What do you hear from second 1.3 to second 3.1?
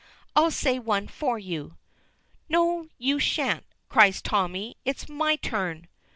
you." "No,